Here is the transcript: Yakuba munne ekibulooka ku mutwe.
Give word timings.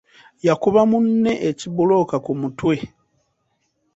Yakuba 0.47 0.81
munne 0.89 1.33
ekibulooka 1.49 2.15
ku 2.25 2.31
mutwe. 2.41 2.75